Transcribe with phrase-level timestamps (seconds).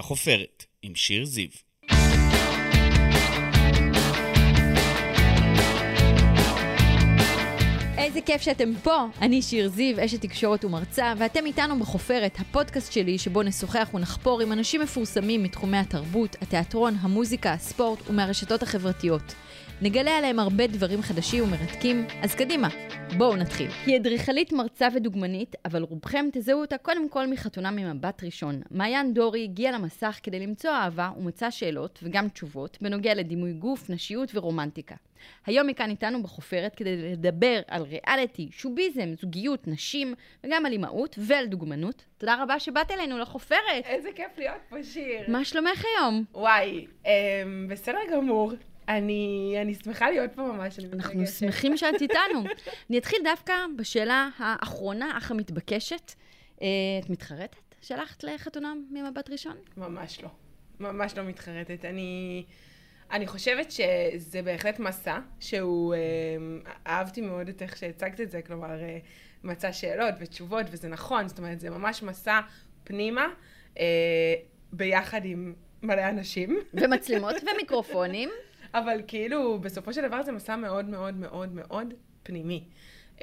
[0.00, 1.48] החופרת, עם שיר זיו.
[7.98, 9.06] איזה כיף שאתם פה.
[9.20, 14.52] אני שיר זיו, אשת תקשורת ומרצה, ואתם איתנו בחופרת, הפודקאסט שלי שבו נשוחח ונחפור עם
[14.52, 19.34] אנשים מפורסמים מתחומי התרבות, התיאטרון, המוזיקה, הספורט ומהרשתות החברתיות.
[19.82, 22.68] נגלה עליהם הרבה דברים חדשים ומרתקים, אז קדימה,
[23.18, 23.70] בואו נתחיל.
[23.86, 28.62] היא אדריכלית, מרצה ודוגמנית, אבל רובכם תזהו אותה קודם כל מחתונה ממבט ראשון.
[28.70, 34.30] מעיין דורי הגיעה למסך כדי למצוא אהבה ומצא שאלות, וגם תשובות, בנוגע לדימוי גוף, נשיות
[34.34, 34.94] ורומנטיקה.
[35.46, 41.18] היום היא כאן איתנו בחופרת כדי לדבר על ריאליטי, שוביזם, זוגיות, נשים, וגם על אימהות
[41.18, 42.04] ועל דוגמנות.
[42.18, 43.84] תודה רבה שבאת אלינו לחופרת.
[43.84, 45.20] איזה כיף להיות פה, שיר.
[45.28, 46.24] מה שלומך היום?
[46.34, 47.10] וואי, אמ,
[47.68, 48.52] בסדר גמור.
[48.98, 51.38] אני, אני שמחה להיות פה ממש, אני אנחנו מתרגשת.
[51.38, 52.44] שמחים שאת איתנו.
[52.90, 56.12] אני אתחיל דווקא בשאלה האחרונה, אך המתבקשת.
[56.62, 56.66] אה,
[57.04, 59.56] את מתחרטת שהלכת לחתונה ממבט ראשון?
[59.76, 60.28] ממש לא.
[60.80, 61.84] ממש לא מתחרטת.
[61.84, 62.44] אני,
[63.10, 65.94] אני חושבת שזה בהחלט מסע, שהוא...
[65.94, 68.98] אמ, אהבתי מאוד את איך שהצגת את זה, כלומר, אה,
[69.44, 72.40] מצא שאלות ותשובות, וזה נכון, זאת אומרת, זה ממש מסע
[72.84, 73.26] פנימה,
[73.78, 74.34] אה,
[74.72, 76.58] ביחד עם מלא אנשים.
[76.74, 78.30] ומצלמות ומיקרופונים.
[78.74, 82.64] אבל כאילו, בסופו של דבר זה מסע מאוד מאוד מאוד מאוד פנימי.
[83.16, 83.22] Uh,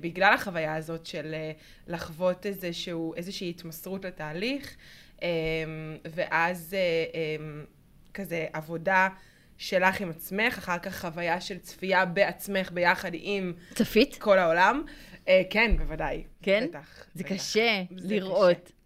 [0.00, 4.76] בגלל החוויה הזאת של uh, לחוות איזשהו, איזושהי התמסרות לתהליך,
[5.18, 5.22] um,
[6.04, 9.08] ואז uh, um, כזה עבודה
[9.58, 14.16] שלך עם עצמך, אחר כך חוויה של צפייה בעצמך ביחד עם צפית?
[14.16, 14.82] כל העולם.
[15.24, 16.24] Uh, כן, בוודאי.
[16.42, 16.66] כן?
[16.68, 17.04] בטח.
[17.14, 17.34] זה בטח.
[17.34, 18.64] קשה זה לראות.
[18.64, 18.83] קשה.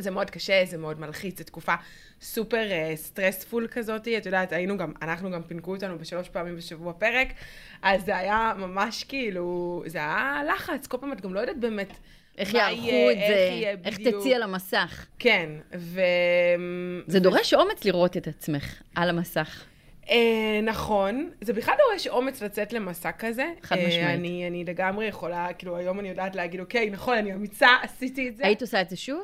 [0.00, 1.74] זה מאוד קשה, זה מאוד מלחיץ, זו תקופה
[2.20, 7.28] סופר סטרספול כזאת, את יודעת, היינו גם, אנחנו גם פינקו אותנו בשלוש פעמים בשבוע פרק,
[7.82, 11.92] אז זה היה ממש כאילו, זה היה לחץ, כל פעם את גם לא יודעת באמת
[12.38, 13.98] איך יערכו יהיה, את זה, איך.
[13.98, 15.06] תצאי על המסך.
[15.18, 16.00] כן, ו...
[17.06, 19.64] זה דורש אומץ לראות את עצמך על המסך.
[20.10, 23.44] אה, נכון, זה בכלל דורש אומץ לצאת למסע כזה.
[23.62, 24.18] חד אה, משמעית.
[24.18, 28.36] אני, אני לגמרי יכולה, כאילו היום אני יודעת להגיד, אוקיי, נכון, אני אמיצה, עשיתי את
[28.36, 28.46] זה.
[28.46, 29.22] היית עושה את זה שוב?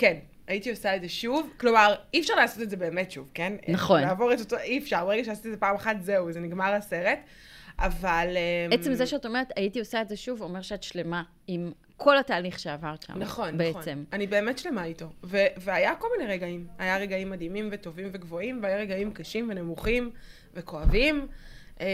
[0.00, 0.16] כן,
[0.46, 1.50] הייתי עושה את זה שוב.
[1.56, 3.52] כלומר, אי אפשר לעשות את זה באמת שוב, כן?
[3.68, 4.00] נכון.
[4.00, 5.04] לעבור את אותו, אי אפשר.
[5.04, 7.18] ברגע שעשיתי את זה פעם אחת, זהו, זה נגמר הסרט.
[7.78, 8.36] אבל...
[8.66, 12.18] אמ, עצם זה שאת אומרת, הייתי עושה את זה שוב, אומר שאת שלמה עם כל
[12.18, 13.18] התהליך שעברת שם.
[13.18, 13.78] נכון, בעצם.
[13.78, 14.04] נכון.
[14.12, 15.06] אני באמת שלמה איתו.
[15.24, 16.66] ו- והיה כל מיני רגעים.
[16.78, 20.10] היה רגעים מדהימים וטובים וגבוהים, והיה רגעים קשים ונמוכים
[20.54, 21.26] וכואבים.
[21.80, 21.86] אמ,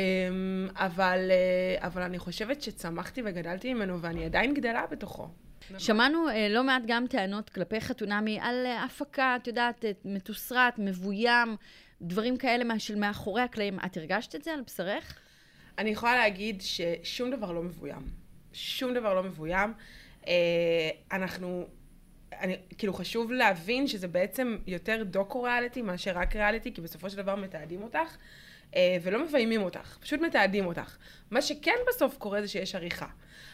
[0.74, 5.28] אבל, אה, אבל אני חושבת שצמחתי וגדלתי ממנו, ואני עדיין גדלה בתוכו.
[5.78, 11.56] שמענו אה, לא מעט גם טענות כלפי חתונמי על אה, הפקה, את יודעת, מתוסרט, מבוים,
[12.02, 13.78] דברים כאלה מה- של מאחורי הקלעים.
[13.86, 15.18] את הרגשת את זה על בשרך?
[15.78, 18.02] אני יכולה להגיד ששום דבר לא מבוים.
[18.52, 19.72] שום דבר לא מבוים.
[20.28, 20.32] אה,
[21.12, 21.66] אנחנו,
[22.32, 27.36] אני, כאילו חשוב להבין שזה בעצם יותר דוקו-ריאליטי מאשר רק ריאליטי, כי בסופו של דבר
[27.36, 28.16] מתעדים אותך,
[29.02, 30.96] ולא מביימים אותך, פשוט מתעדים אותך.
[31.30, 33.06] מה שכן בסוף קורה זה שיש עריכה.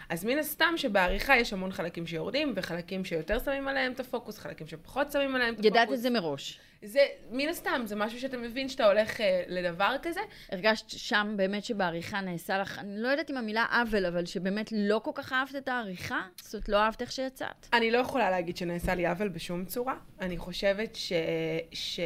[0.09, 4.67] אז מן הסתם שבעריכה יש המון חלקים שיורדים, וחלקים שיותר שמים עליהם את הפוקוס, חלקים
[4.67, 5.77] שפחות שמים עליהם את הפוקוס.
[5.77, 6.61] ידעת את זה מראש.
[6.83, 10.21] זה, מן הסתם, זה משהו שאתה מבין שאתה הולך אה, לדבר כזה,
[10.53, 15.01] הרגשת שם באמת שבעריכה נעשה לך, אני לא יודעת אם המילה עוול, אבל שבאמת לא
[15.05, 16.21] כל כך אהבת את העריכה?
[16.37, 17.67] זאת אומרת, לא אהבת איך שיצאת?
[17.73, 19.95] אני לא יכולה להגיד שנעשה לי עוול בשום צורה.
[20.21, 21.13] אני חושבת ש...
[21.73, 22.01] ש...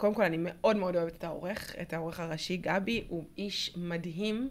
[0.00, 4.48] קודם כל, אני מאוד מאוד אוהבת את העורך, את העורך הראשי, גבי, הוא איש מדהים.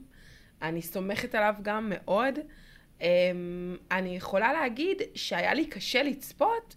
[0.62, 2.40] אני סומכת עליו גם מאוד.
[3.02, 3.08] אמ,
[3.92, 6.76] אני יכולה להגיד שהיה לי קשה לצפות,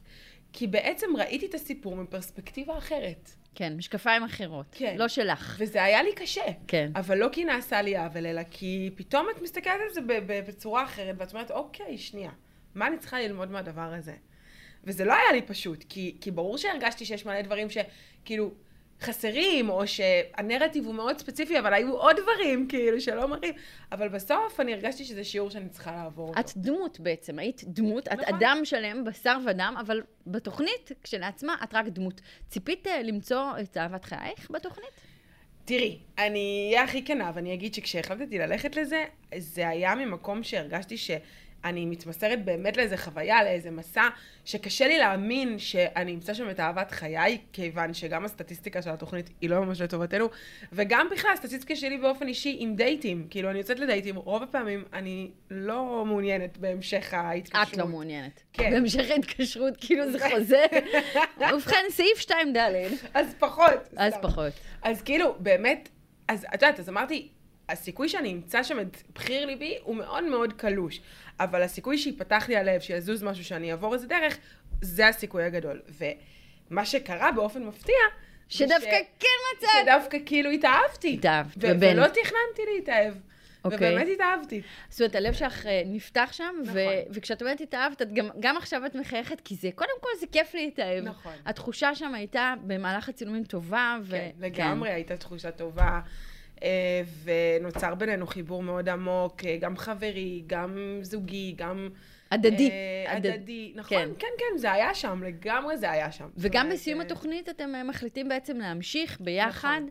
[0.53, 3.31] כי בעצם ראיתי את הסיפור מפרספקטיבה אחרת.
[3.55, 4.67] כן, משקפיים אחרות.
[4.73, 4.97] כן.
[4.99, 5.57] לא שלך.
[5.59, 6.45] וזה היה לי קשה.
[6.67, 6.91] כן.
[6.97, 11.15] אבל לא כי נעשה לי עוול, אלא כי פתאום את מסתכלת על זה בצורה אחרת,
[11.19, 12.31] ואת אומרת, אוקיי, שנייה,
[12.75, 14.15] מה אני צריכה ללמוד מהדבר הזה?
[14.85, 18.51] וזה לא היה לי פשוט, כי, כי ברור שהרגשתי שיש מלא דברים שכאילו
[19.03, 23.55] חסרים, או שהנרטיב הוא מאוד ספציפי, אבל היו עוד דברים, כאילו, שלא מראים.
[23.93, 26.41] אבל בסוף אני הרגשתי שזה שיעור שאני צריכה לעבור אותו.
[26.41, 28.35] את דמות בעצם, היית דמות, את נכון.
[28.35, 32.21] אדם שלם, בשר ודם, אבל בתוכנית כשלעצמה את רק דמות.
[32.49, 35.01] ציפית אה, למצוא את אהבת חייך בתוכנית?
[35.65, 39.05] תראי, אני אהיה הכי כנה, ואני אגיד שכשהחלטתי ללכת לזה,
[39.39, 40.97] זה היה ממקום שהרגשתי
[41.67, 44.09] שאני מתמסרת באמת לאיזה חוויה, לאיזה מסע,
[44.45, 49.51] שקשה לי להאמין שאני אמצא שם את אהבת חיי, כיוון שגם הסטטיסטיקה של התוכנית היא
[49.51, 50.29] לא ממש לטובתנו,
[50.73, 53.27] וגם בכלל הסטטיסטיקה שלי באופן אישי עם דייטים.
[53.31, 57.69] כאילו, אני יוצאת לדייטים, רוב הפעמים אני לא מעוניינת בהמשך ההתקשרות.
[57.69, 58.43] את לא מעוניינת.
[58.53, 58.71] כן.
[58.71, 60.65] בהמשך ההתקשרות, כאילו זה חוזה.
[61.55, 62.73] ובכן, סעיף 2 ד',
[63.15, 63.89] אז פחות.
[63.97, 64.23] אז סתם.
[64.23, 64.53] פחות.
[64.83, 65.89] אז כאילו, באמת,
[66.29, 67.29] אז את יודעת, אז אמרתי,
[67.69, 71.01] הסיכוי שאני אמצא שם את בחיר ליבי הוא מאוד מאוד קלוש.
[71.45, 74.39] אבל הסיכוי שיפתח לי הלב, שיזוז משהו, שאני אעבור איזה דרך,
[74.81, 75.81] זה הסיכוי הגדול.
[76.71, 77.95] מה שקרה באופן מפתיע,
[78.49, 79.71] שדווקא ש- כן מצאת.
[79.83, 81.15] שדווקא כאילו התאהבתי.
[81.15, 81.99] התאהבת, ו- בבן.
[81.99, 83.15] ולא תכננתי להתאהב.
[83.65, 83.79] אוקיי.
[83.79, 84.63] ובאמת התאהבתי.
[84.89, 86.95] זאת אומרת, הלב שלך אה, נפתח שם, ו- נכון.
[87.11, 90.55] וכשאת אומרת התאהבת, את גם, גם עכשיו את מחייכת, כי זה, קודם כל זה כיף
[90.55, 91.05] להתאהב.
[91.05, 91.33] נכון.
[91.47, 94.11] התחושה שם הייתה במהלך הצילומים טובה, ו...
[94.11, 96.01] כן, לגמרי הייתה תחושה טובה,
[97.25, 101.89] ונוצר בינינו חיבור מאוד עמוק, אה, גם חברי, גם זוגי, גם...
[102.31, 102.71] הדדי.
[102.71, 104.11] אה, הדד- הדדי, נכון, כן.
[104.19, 106.29] כן, כן, זה היה שם, לגמרי זה היה שם.
[106.37, 109.89] וגם אומרת, בסיום אה, התוכנית אתם אה, מחליטים בעצם להמשיך ביחד, נכון.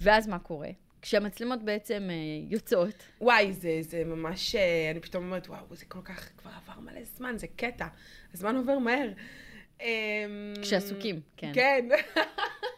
[0.00, 0.68] ואז מה קורה?
[1.02, 2.14] כשהמצלמות בעצם אה,
[2.50, 3.02] יוצאות.
[3.20, 7.04] וואי, זה, זה ממש, אה, אני פתאום אומרת, וואו, זה כל כך, כבר עבר מלא
[7.04, 7.86] זמן, זה קטע.
[8.34, 9.08] הזמן עובר מהר.
[9.80, 9.86] אמ,
[10.62, 11.50] כשעסוקים, כן.
[11.54, 11.88] כן.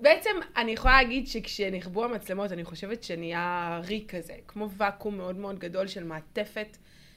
[0.00, 5.58] בעצם אני יכולה להגיד שכשנכבו המצלמות, אני חושבת שנהיה ריק כזה, כמו ואקום מאוד מאוד
[5.58, 6.76] גדול של מעטפת,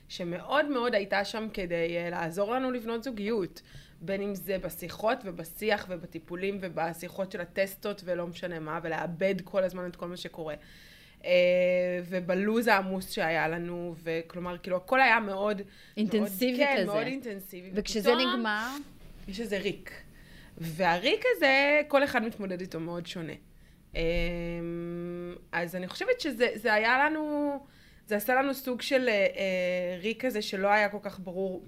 [0.10, 3.62] שמאוד מאוד הייתה שם כדי אה, לעזור לנו לבנות זוגיות.
[4.06, 9.88] בין אם זה בשיחות ובשיח ובטיפולים ובשיחות של הטסטות ולא משנה מה, ולאבד כל הזמן
[9.88, 10.56] את כל מה שקורה.
[11.26, 11.32] אה,
[12.10, 15.62] ובלוז העמוס שהיה לנו, וכלומר, כאילו, הכל היה מאוד...
[15.98, 16.86] אינטנסיבי מאוד, כן, כזה.
[16.86, 17.70] מאוד אינטנסיבי.
[17.74, 18.68] וכשזה ופתאום נגמר,
[19.28, 20.03] יש איזה ריק.
[20.58, 23.34] והריק הזה, כל אחד מתמודד איתו מאוד שונה.
[23.96, 24.00] אמ,
[25.52, 27.58] אז אני חושבת שזה זה היה לנו,
[28.08, 31.66] זה עשה לנו סוג של אה, אה, ריק כזה שלא היה כל כך ברור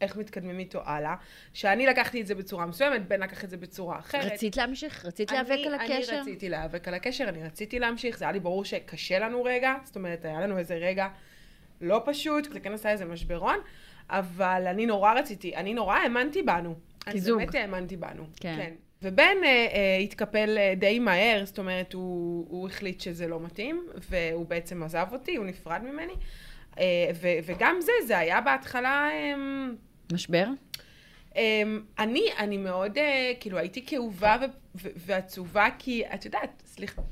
[0.00, 1.14] איך מתקדמים איתו הלאה.
[1.52, 4.32] שאני לקחתי את זה בצורה מסוימת, בן לקח את זה בצורה אחרת.
[4.32, 5.04] רצית להמשיך?
[5.04, 6.12] רצית אני- להיאבק על הקשר?
[6.12, 9.74] אני רציתי להיאבק על הקשר, אני רציתי להמשיך, זה היה לי ברור שקשה לנו רגע,
[9.84, 11.08] זאת אומרת, היה לנו איזה רגע
[11.80, 13.58] לא פשוט, זה כן עשה איזה משברון,
[14.10, 16.74] אבל אני נורא רציתי, אני נורא האמנתי בנו.
[17.10, 18.24] אני באמת האמנתי בנו.
[18.40, 18.56] כן.
[18.56, 18.74] כן.
[19.02, 23.86] ובן אה, אה, התקפל אה, די מהר, זאת אומרת, הוא, הוא החליט שזה לא מתאים,
[24.10, 26.12] והוא בעצם עזב אותי, הוא נפרד ממני.
[26.78, 26.84] אה,
[27.14, 29.08] ו, וגם זה, זה היה בהתחלה...
[29.12, 29.34] אה,
[30.12, 30.46] משבר?
[31.32, 31.38] Um,
[31.98, 33.00] אני, אני מאוד, uh,
[33.40, 37.02] כאילו, הייתי כאובה ו- ו- ועצובה, כי את יודעת, סליחה,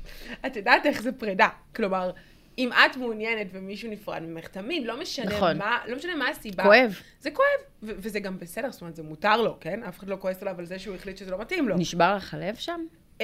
[0.45, 1.47] את יודעת איך זה פרידה.
[1.75, 2.11] כלומר,
[2.57, 5.57] אם את מעוניינת ומישהו נפרד ממך, תמיד, לא משנה נכון.
[5.57, 6.63] מה, לא משנה מה הסיבה.
[6.63, 6.99] כואב.
[7.19, 7.47] זה כואב,
[7.83, 9.83] ו- וזה גם בסדר, זאת אומרת, זה מותר לו, כן?
[9.83, 11.77] אף אחד לא כועס עליו על זה שהוא החליט שזה לא מתאים לו.
[11.77, 12.85] נשבר לך הלב שם?
[13.19, 13.23] Um,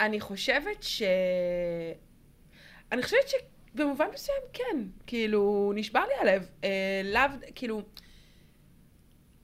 [0.00, 1.02] אני חושבת ש...
[2.92, 3.28] אני חושבת
[3.74, 6.48] שבמובן מסוים כן, כאילו, נשבר לי הלב.
[6.60, 6.64] Uh,
[7.04, 7.22] לאו,
[7.54, 7.82] כאילו...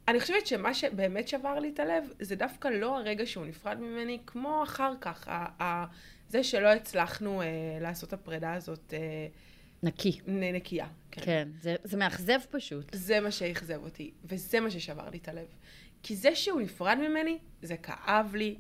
[0.09, 4.19] אני חושבת שמה שבאמת שבר לי את הלב, זה דווקא לא הרגע שהוא נפרד ממני,
[4.27, 5.87] כמו אחר כך, ה- ה-
[6.29, 7.45] זה שלא הצלחנו uh,
[7.81, 10.21] לעשות את הפרידה הזאת uh, נקי.
[10.27, 10.87] נקייה.
[11.11, 11.23] כן.
[11.25, 11.49] כן.
[11.61, 12.95] זה, זה מאכזב פשוט.
[12.95, 15.47] זה מה שאכזב אותי, וזה מה ששבר לי את הלב.
[16.03, 18.57] כי זה שהוא נפרד ממני, זה כאב לי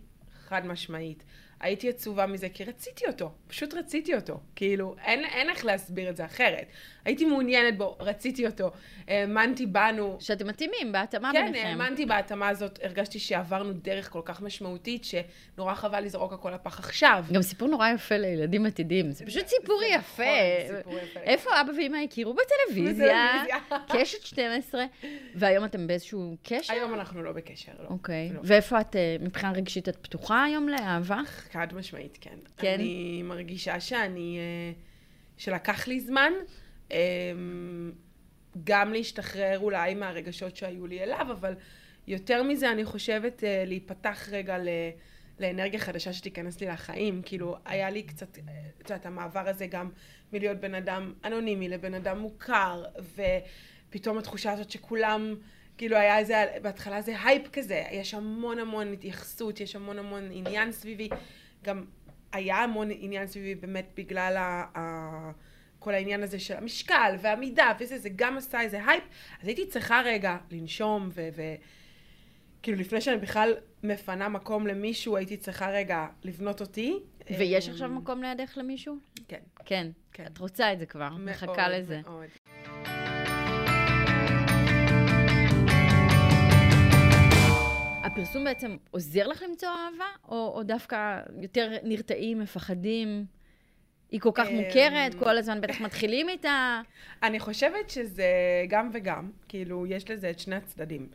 [0.46, 1.24] חד משמעית.
[1.60, 4.40] הייתי עצובה מזה כי רציתי אותו, פשוט רציתי אותו.
[4.56, 6.66] כאילו, אין, אין איך להסביר את זה אחרת.
[7.04, 8.70] הייתי מעוניינת בו, רציתי אותו,
[9.08, 10.16] האמנתי בנו.
[10.20, 11.66] שאתם מתאימים בהתאמה כן, ביניכם.
[11.66, 17.24] האמנתי בהתאמה הזאת, הרגשתי שעברנו דרך כל כך משמעותית, שנורא חבל לזרוק הכל לפח עכשיו.
[17.32, 19.12] גם סיפור נורא יפה לילדים עתידים.
[19.12, 20.22] זה פשוט סיפור זה יפה.
[20.22, 21.20] נכון, סיפור יפה.
[21.20, 22.34] איפה אבא ואמא הכירו?
[22.34, 23.32] בטלוויזיה.
[23.88, 24.84] קשת 12.
[25.34, 26.72] והיום אתם באיזשהו קשר?
[26.72, 27.88] היום אנחנו לא בקשר, לא.
[27.88, 28.30] אוקיי.
[28.34, 28.40] לא.
[28.44, 31.20] ואיפה את, אה, מבחינה רגשית, את פתוחה היום לאהבה?
[31.52, 32.38] חד משמעית, כן.
[32.56, 32.74] כן?
[32.74, 34.72] אני מרגישה שאני, אה,
[35.36, 36.32] שלקח לי זמן,
[36.92, 36.98] אה,
[38.64, 41.54] גם להשתחרר אולי מהרגשות שהיו לי אליו, אבל
[42.06, 44.68] יותר מזה אני חושבת אה, להיפתח רגע ל...
[45.40, 47.22] לאנרגיה חדשה שתיכנס לי לחיים.
[47.24, 49.90] כאילו, היה לי קצת, את יודעת, המעבר הזה גם
[50.32, 52.84] מלהיות בן אדם אנונימי לבן אדם מוכר,
[53.88, 55.34] ופתאום התחושה הזאת שכולם,
[55.78, 60.72] כאילו היה איזה, בהתחלה זה הייפ כזה, יש המון המון התייחסות, יש המון המון עניין
[60.72, 61.08] סביבי.
[61.64, 61.84] גם
[62.32, 64.64] היה המון עניין סביבי באמת בגלל ה...
[64.78, 65.30] ה...
[65.78, 69.04] כל העניין הזה של המשקל והמידה וזה, זה גם עשה איזה הייפ,
[69.42, 71.28] אז הייתי צריכה רגע לנשום ו...
[71.36, 71.42] ו...
[72.62, 76.98] כאילו לפני שאני בכלל מפנה מקום למישהו, הייתי צריכה רגע לבנות אותי.
[77.38, 78.96] ויש אה, עכשיו מקום לידך למישהו?
[79.28, 79.40] כן.
[79.64, 79.88] כן.
[80.12, 80.26] כן.
[80.26, 82.00] את רוצה את זה כבר, מחכה לזה.
[82.04, 82.26] מאוד.
[88.18, 93.26] הפרסום בעצם עוזר לך למצוא אהבה, או, או דווקא יותר נרתעים, מפחדים?
[94.10, 96.80] היא כל כך אמ, מוכרת, כל הזמן בטח מתחילים איתה.
[97.22, 98.26] אני חושבת שזה
[98.68, 101.08] גם וגם, כאילו, יש לזה את שני הצדדים.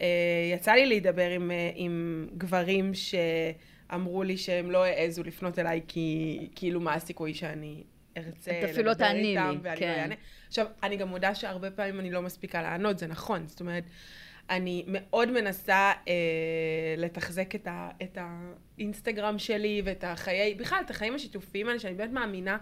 [0.00, 0.06] אה,
[0.52, 6.38] יצא לי להידבר עם, אה, עם גברים שאמרו לי שהם לא העזו לפנות אליי, כי
[6.54, 7.82] כאילו, מה הסיכוי שאני
[8.16, 9.94] ארצה את אפילו לא לדבר תעני לי, איתם, ואני כן.
[9.96, 10.14] לא אענה.
[10.48, 13.46] עכשיו, אני גם מודה שהרבה פעמים אני לא מספיקה לענות, זה נכון.
[13.46, 13.84] זאת אומרת,
[14.50, 16.14] אני מאוד מנסה אה,
[16.96, 22.12] לתחזק את, ה, את האינסטגרם שלי ואת החיי, בכלל, את החיים השיתופיים האלה, שאני באמת
[22.12, 22.58] מאמינה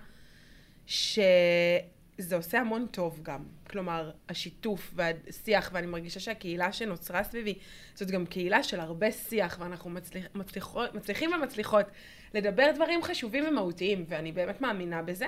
[0.87, 3.45] שזה עושה המון טוב גם.
[3.71, 7.55] כלומר, השיתוף והשיח, ואני מרגישה שהקהילה שנוצרה סביבי,
[7.95, 11.87] זאת גם קהילה של הרבה שיח, ואנחנו מצליח, מצליחות, מצליחים ומצליחות
[12.35, 15.27] לדבר דברים חשובים ומהותיים, ואני באמת מאמינה בזה.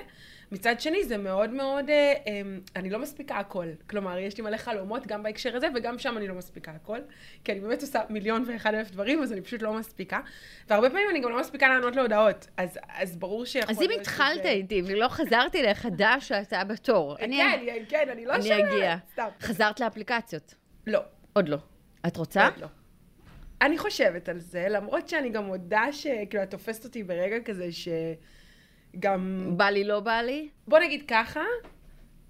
[0.53, 2.43] מצד שני, זה מאוד מאוד, אה, אה,
[2.77, 3.67] אני לא מספיקה הכל.
[3.91, 6.99] כלומר, יש לי מלא חלומות גם בהקשר הזה, וגם שם אני לא מספיקה הכל.
[7.45, 10.21] כי אני באמת עושה מיליון ואחד אלף דברים, אז אני פשוט לא מספיקה.
[10.69, 12.47] והרבה פעמים אני גם לא מספיקה לענות להודעות.
[12.57, 14.45] אז, אז ברור שיכול אז אם התחלת.
[14.45, 18.61] איתי ולא חזרתי לחדש שאתה בתור, אני, כן, כן, אני לא אני שומעת.
[18.61, 18.97] אגיע.
[19.13, 19.29] סתם.
[19.41, 20.55] חזרת לאפליקציות?
[20.87, 21.01] לא.
[21.33, 21.59] עוד לא.
[22.07, 22.45] את רוצה?
[22.45, 22.67] עוד לא.
[23.63, 29.53] אני חושבת על זה, למרות שאני גם מודה שכאילו, את תופסת אותי ברגע כזה שגם...
[29.57, 30.49] בא לי, לא בא לי?
[30.69, 31.41] בוא נגיד ככה,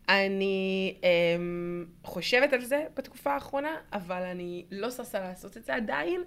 [0.08, 6.22] אני אמ, חושבת על זה בתקופה האחרונה, אבל אני לא ששה לעשות את זה עדיין.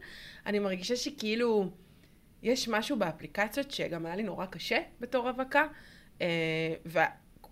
[0.45, 1.71] אני מרגישה שכאילו,
[2.43, 5.65] יש משהו באפליקציות שגם היה לי נורא קשה בתור רווקה,
[6.21, 6.73] אה,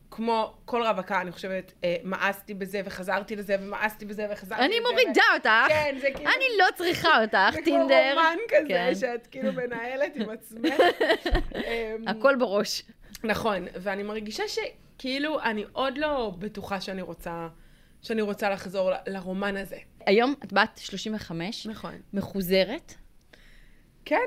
[0.08, 4.90] וכמו כל רווקה, אני חושבת, אה, מאסתי בזה וחזרתי לזה, ומאסתי בזה וחזרתי אני לזה.
[4.92, 5.50] מורידה אותך.
[5.68, 6.30] כן, זה כאילו...
[6.36, 8.10] אני לא צריכה אותך, זה כמו טינדר.
[8.14, 8.96] רומן כזה, כן.
[8.96, 10.74] שאת כאילו מנהלת עם עצמך.
[11.56, 12.84] אמ, הכל בראש.
[13.24, 17.48] נכון, ואני מרגישה שכאילו אני עוד לא בטוחה שאני רוצה,
[18.02, 19.78] שאני רוצה לחזור ל- לרומן הזה.
[20.06, 21.94] היום את בת 35, נכון.
[22.14, 22.94] מחוזרת.
[24.06, 24.26] כן,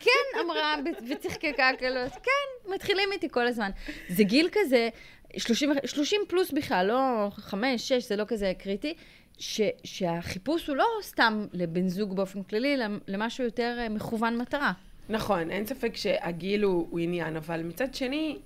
[0.00, 0.74] כן, אמרה
[1.10, 3.70] וצחקקה כאילו, כן, מתחילים איתי כל הזמן.
[4.08, 4.88] זה גיל כזה,
[5.36, 8.94] 30, 30 פלוס בכלל, לא 5, 6, זה לא כזה קריטי,
[9.38, 14.72] ש, שהחיפוש הוא לא סתם לבן זוג באופן כללי, אלא למשהו יותר אה, מכוון מטרה.
[15.08, 18.38] נכון, אין ספק שהגיל הוא, הוא עניין, אבל מצד שני,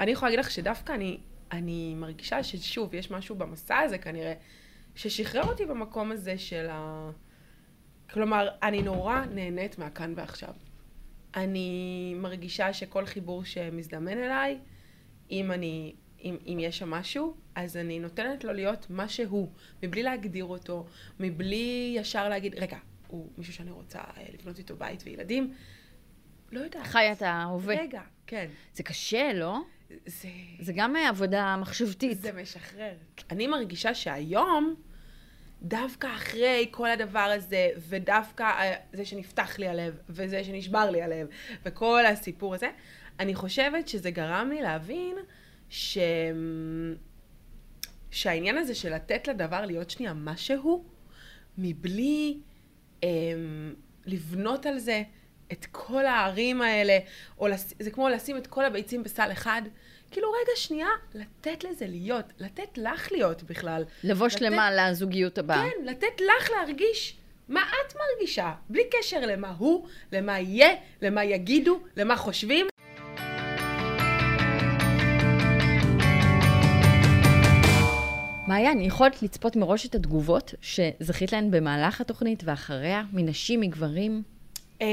[0.00, 1.18] אני יכולה להגיד לך שדווקא אני,
[1.52, 4.34] אני מרגישה ששוב, יש משהו במסע הזה כנראה,
[4.94, 7.10] ששחרר אותי במקום הזה של ה...
[8.10, 10.54] כלומר, אני נורא נהנית מהכאן ועכשיו.
[11.36, 14.58] אני מרגישה שכל חיבור שמזדמן אליי,
[15.30, 15.94] אם אני,
[16.24, 19.48] אם, אם יש שם משהו, אז אני נותנת לו להיות מה שהוא,
[19.82, 20.86] מבלי להגדיר אותו,
[21.20, 25.54] מבלי ישר להגיד, רגע, הוא מישהו שאני רוצה אה, לבנות איתו בית וילדים.
[26.52, 26.86] לא יודעת.
[26.86, 27.76] חי את ההווה.
[27.76, 28.46] רגע, כן.
[28.74, 29.58] זה קשה, לא?
[30.06, 30.28] זה,
[30.60, 32.20] זה גם אה, עבודה מחשבתית.
[32.20, 32.94] זה משחרר.
[33.30, 34.74] אני מרגישה שהיום,
[35.62, 41.26] דווקא אחרי כל הדבר הזה, ודווקא אה, זה שנפתח לי הלב, וזה שנשבר לי הלב,
[41.64, 42.70] וכל הסיפור הזה,
[43.20, 45.16] אני חושבת שזה גרם לי להבין
[45.68, 45.98] ש...
[48.10, 50.84] שהעניין הזה של לתת לדבר להיות שנייה משהו,
[51.58, 52.38] מבלי
[53.02, 53.74] אמ,
[54.06, 55.02] לבנות על זה
[55.52, 56.98] את כל הערים האלה,
[57.38, 57.74] או לס...
[57.78, 59.62] זה כמו לשים את כל הביצים בסל אחד.
[60.10, 63.84] כאילו, רגע, שנייה, לתת לזה להיות, לתת לך להיות בכלל.
[64.04, 65.62] לבוא לתת- שלמה לזוגיות הבאה.
[65.62, 67.16] כן, לתת לך להרגיש
[67.48, 70.68] מה את מרגישה, בלי קשר למה הוא, למה יהיה,
[71.02, 72.66] למה יגידו, למה חושבים.
[78.46, 84.22] מעיין, יכולת לצפות מראש את התגובות שזכית להן במהלך התוכנית ואחריה, מנשים, מגברים?
[84.80, 84.86] אמ,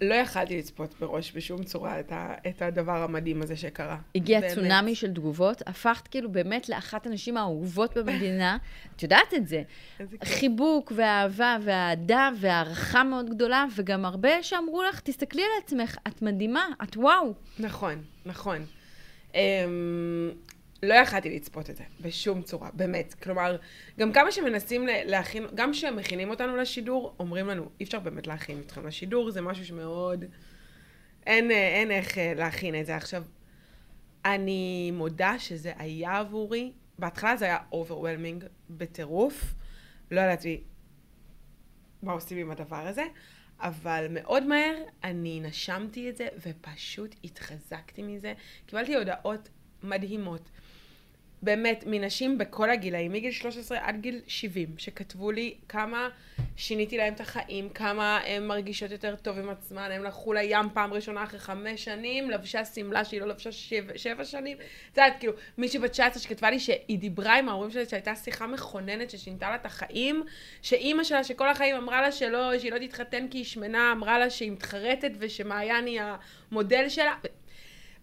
[0.00, 3.96] לא יכלתי לצפות בראש בשום צורה את, ה, את הדבר המדהים הזה שקרה.
[4.14, 4.54] הגיע באמת.
[4.54, 8.56] צונאמי של תגובות, הפכת כאילו באמת לאחת הנשים האהובות במדינה.
[8.96, 9.62] את יודעת את זה.
[10.24, 16.66] חיבוק ואהבה ואהדה והערכה מאוד גדולה, וגם הרבה שאמרו לך, תסתכלי על עצמך, את מדהימה,
[16.82, 17.32] את וואו.
[17.58, 18.64] נכון, נכון.
[19.32, 19.36] Um,
[20.84, 23.14] לא יכלתי לצפות את זה, בשום צורה, באמת.
[23.14, 23.56] כלומר,
[23.98, 28.86] גם כמה שמנסים להכין, גם כשמכינים אותנו לשידור, אומרים לנו, אי אפשר באמת להכין אתכם
[28.86, 30.24] לשידור, זה משהו שמאוד...
[31.26, 32.96] אין, אה, אין איך אה, להכין את זה.
[32.96, 33.24] עכשיו,
[34.24, 39.54] אני מודה שזה היה עבורי, בהתחלה זה היה overwhelming בטירוף,
[40.10, 40.62] לא ידעתי
[42.02, 43.04] מה עושים עם הדבר הזה,
[43.60, 44.74] אבל מאוד מהר
[45.04, 48.34] אני נשמתי את זה ופשוט התחזקתי מזה.
[48.66, 49.48] קיבלתי הודעות
[49.82, 50.50] מדהימות.
[51.44, 56.08] באמת, מנשים בכל הגילאים, מגיל 13 עד גיל 70, שכתבו לי כמה
[56.56, 60.92] שיניתי להם את החיים, כמה הן מרגישות יותר טוב עם עצמן, הן הלכו לים פעם
[60.92, 64.56] ראשונה אחרי חמש שנים, לבשה שמלה שהיא לא לבשה שבע, שבע שנים.
[64.56, 68.46] את יודעת, כאילו, מישהי בת 19 שכתבה לי שהיא דיברה עם ההורים שלה, שהייתה שיחה
[68.46, 70.24] מכוננת ששינתה לה את החיים,
[70.62, 74.30] שאימא שלה, שכל החיים אמרה לה שלא, שהיא לא תתחתן כי היא שמנה, אמרה לה
[74.30, 76.00] שהיא מתחרטת ושמעיין היא
[76.50, 77.14] המודל שלה.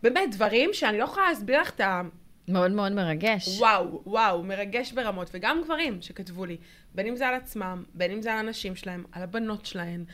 [0.04, 2.02] באמת, דברים שאני לא יכולה להסביר לך את ה...
[2.48, 3.60] מאוד מאוד מרגש.
[3.60, 6.58] וואו, וואו, מרגש ברמות, וגם גברים שכתבו לי,
[6.96, 10.06] בין אם זה על עצמם, בין אם זה על הנשים שלהם, על הבנות שלהם,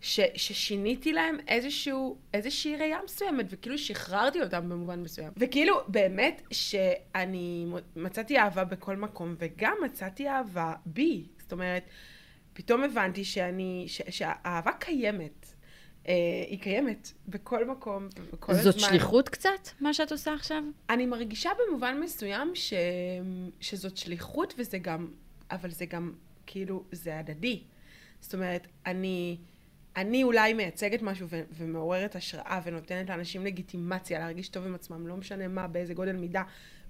[0.00, 5.32] ש, ששיניתי להם איזשהו, איזושהי ראייה מסוימת, וכאילו שחררתי אותם במובן מסוים.
[5.36, 11.26] וכאילו, באמת, שאני מצאתי אהבה בכל מקום, וגם מצאתי אהבה בי.
[11.38, 11.82] זאת אומרת,
[12.52, 15.39] פתאום הבנתי שאני, ש, שהאהבה קיימת.
[16.08, 16.14] אה,
[16.46, 18.88] היא קיימת בכל מקום, בכל זאת הזמן.
[18.88, 20.62] שליחות קצת, מה שאת עושה עכשיו?
[20.90, 22.72] אני מרגישה במובן מסוים ש...
[23.60, 25.08] שזאת שליחות וזה גם,
[25.50, 26.12] אבל זה גם,
[26.46, 27.62] כאילו, זה הדדי.
[28.20, 29.36] זאת אומרת, אני,
[29.96, 31.42] אני אולי מייצגת משהו ו...
[31.50, 36.42] ומעוררת השראה ונותנת לאנשים לגיטימציה להרגיש טוב עם עצמם, לא משנה מה, באיזה גודל מידה,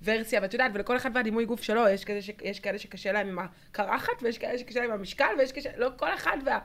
[0.04, 2.30] ורסיה, ואת יודעת, ולכל אחד והדימוי גוף שלו, יש, ש...
[2.42, 5.90] יש כאלה שקשה להם עם הקרחת, ויש כאלה שקשה להם עם המשקל, ויש כאלה, לא
[5.96, 6.58] כל אחד וה...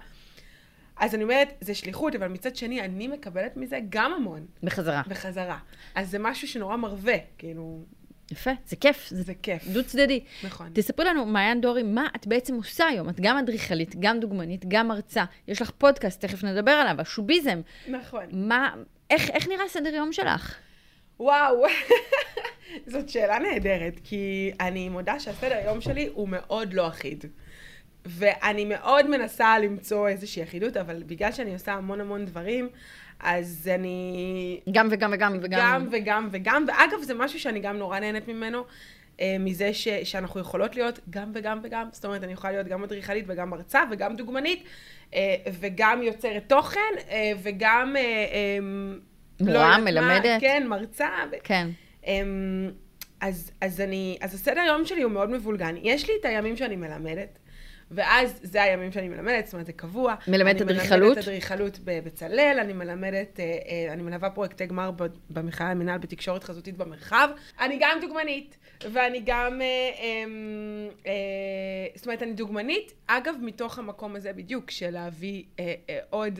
[0.97, 5.01] אז אני אומרת, זה שליחות, אבל מצד שני, אני מקבלת מזה גם המון, בחזרה.
[5.07, 5.57] בחזרה.
[5.95, 7.83] אז זה משהו שנורא מרווה, כאילו,
[8.31, 9.67] יפה, זה כיף, זה זה כיף.
[9.67, 10.23] דו צדדי.
[10.43, 10.69] נכון.
[10.73, 13.09] תספרי לנו, מעיין דורי, מה את בעצם עושה היום?
[13.09, 15.23] את גם אדריכלית, גם דוגמנית, גם מרצה.
[15.47, 17.61] יש לך פודקאסט, תכף נדבר עליו, השוביזם.
[17.87, 18.23] נכון.
[18.31, 18.75] מה,
[19.09, 20.55] איך, איך נראה סדר יום שלך?
[21.19, 21.63] וואו,
[22.93, 27.25] זאת שאלה נהדרת, כי אני מודה שהסדר יום שלי הוא מאוד לא אחיד.
[28.05, 32.69] ואני מאוד מנסה למצוא איזושהי אחידות, אבל בגלל שאני עושה המון המון דברים,
[33.19, 34.59] אז אני...
[34.71, 35.59] גם וגם וגם וגם.
[35.61, 38.63] גם וגם וגם, ואגב, זה משהו שאני גם נורא נהנית ממנו,
[39.21, 42.83] אה, מזה ש, שאנחנו יכולות להיות גם וגם וגם, זאת אומרת, אני יכולה להיות גם
[42.83, 44.63] אדריכלית וגם מרצה וגם דוגמנית,
[45.13, 47.95] אה, וגם יוצרת תוכן, אה, וגם...
[47.95, 48.57] אה, אה,
[49.39, 50.41] מורה, יודעת מה, מלמדת.
[50.41, 51.09] כן, מרצה.
[51.43, 51.67] כן.
[52.07, 52.71] אמ,
[53.21, 55.75] אז, אז אני, אז הסדר יום שלי הוא מאוד מבולגן.
[55.81, 57.39] יש לי את הימים שאני מלמדת,
[57.91, 60.15] ואז זה הימים שאני מלמדת, זאת אומרת, זה קבוע.
[60.27, 61.01] מלמדת אני אדריכלות?
[61.01, 66.43] מלמדת אדריכלות בבצלאל, אני מלמדת, אה, אה, אני מלווה פרויקטי גמר ב- במכללה למינהל בתקשורת
[66.43, 67.29] חזותית במרחב.
[67.59, 68.57] אני גם דוגמנית,
[68.91, 70.89] ואני גם, אה, אמ,
[71.95, 75.43] זאת אומרת, אני דוגמנית, אגב, מתוך המקום הזה בדיוק, של להביא
[76.09, 76.39] עוד...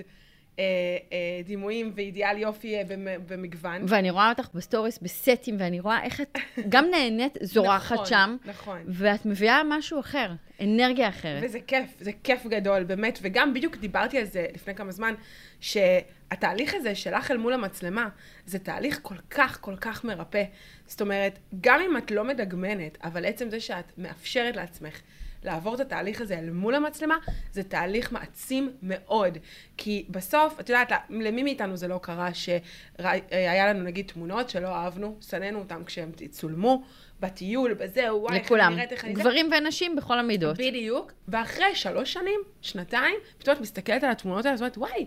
[0.59, 0.63] אה,
[1.11, 3.81] אה, דימויים ואידיאל יופי אה, במ- במגוון.
[3.87, 6.37] ואני רואה אותך בסטוריס בסטים, ואני רואה איך את
[6.69, 8.83] גם נהנית, זורחת נכון, שם, נכון.
[8.87, 10.31] ואת מביאה משהו אחר,
[10.61, 11.43] אנרגיה אחרת.
[11.43, 15.13] וזה כיף, זה כיף גדול, באמת, וגם בדיוק דיברתי על זה לפני כמה זמן,
[15.59, 18.09] שהתהליך הזה שלך אל מול המצלמה,
[18.45, 20.43] זה תהליך כל כך, כל כך מרפא.
[20.87, 25.01] זאת אומרת, גם אם את לא מדגמנת, אבל עצם זה שאת מאפשרת לעצמך
[25.45, 27.17] לעבור את התהליך הזה אל מול המצלמה,
[27.51, 29.37] זה תהליך מעצים מאוד.
[29.77, 35.17] כי בסוף, את יודעת, למי מאיתנו זה לא קרה שהיה לנו נגיד תמונות שלא אהבנו,
[35.21, 36.83] שנאנו אותם כשהם צולמו,
[37.19, 38.67] בטיול, בזה, וואי, איך לכולם.
[38.67, 39.15] אני נראית, איך אני...
[39.15, 39.21] זה.
[39.21, 40.57] גברים ונשים בכל המידות.
[40.57, 41.11] בדיוק.
[41.27, 45.05] ואחרי שלוש שנים, שנתיים, פתאום את מסתכלת על התמונות האלה, זאת אומרת, וואי,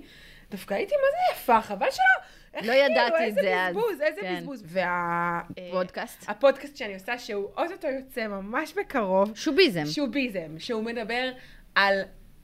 [0.50, 2.24] דווקא הייתי מה זה יפה, חבל שלא.
[2.66, 3.68] לא כאילו, ידעתי את זה אז.
[3.68, 4.36] איזה בזבוז, איזה כן.
[4.40, 4.76] בזבוז.
[4.76, 5.40] אה,
[6.28, 9.86] הפודקאסט שאני עושה, שהוא אוטוטו יוצא ממש בקרוב, שוביזם.
[9.86, 11.30] שוביזם, שהוא מדבר
[11.74, 12.00] על,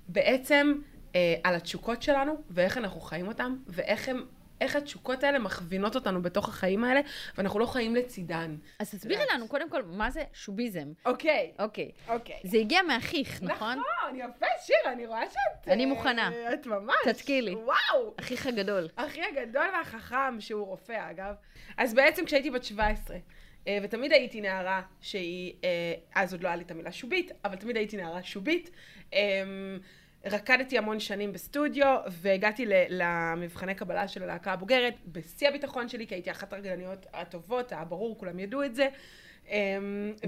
[0.08, 0.74] בעצם,
[1.14, 4.24] אה, על התשוקות שלנו, ואיך אנחנו חיים אותן, ואיך הם...
[4.64, 7.00] איך התשוקות האלה מכווינות אותנו בתוך החיים האלה,
[7.38, 8.56] ואנחנו לא חיים לצידן.
[8.78, 10.92] אז תסבירי לנו קודם כל מה זה שוביזם.
[11.06, 11.90] אוקיי, אוקיי.
[12.08, 12.40] אוקיי.
[12.44, 13.78] זה הגיע מאחיך, נכון?
[13.78, 15.68] נכון, יפה, שיר, אני רואה שאת...
[15.68, 16.30] אני אה, מוכנה.
[16.54, 16.96] את ממש.
[17.04, 17.54] תתקילי.
[17.54, 18.14] וואו.
[18.20, 18.88] אחיך הגדול.
[18.96, 21.34] אחי הגדול והחכם, שהוא רופא, אגב.
[21.76, 23.16] אז בעצם כשהייתי בת 17,
[23.68, 27.56] אה, ותמיד הייתי נערה שהיא, אה, אז עוד לא היה לי את המילה שובית, אבל
[27.56, 28.70] תמיד הייתי נערה שובית.
[30.26, 36.30] רקדתי המון שנים בסטודיו, והגעתי למבחני קבלה של הלהקה הבוגרת, בשיא הביטחון שלי, כי הייתי
[36.30, 38.88] אחת הרגלניות הטובות, היה ברור, כולם ידעו את זה.
[39.48, 39.78] אה,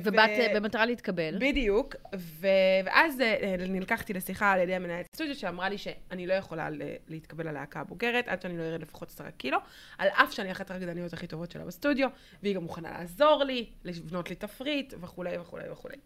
[0.03, 1.39] ובאת ו- במטרה להתקבל.
[1.41, 2.47] בדיוק, ו...
[2.85, 6.69] ואז אה, נלקחתי לשיחה על ידי המנהלת הסטודיו שאמרה לי שאני לא יכולה
[7.09, 9.59] להתקבל ללהקה הבוגרת עד שאני לא ארד לפחות עשרה קילו,
[9.99, 12.09] על אף שאני אחת הרקדניות הכי טובות שלה בסטודיו,
[12.43, 15.97] והיא גם מוכנה לעזור לי, לבנות לי תפריט וכולי וכולי וכולי.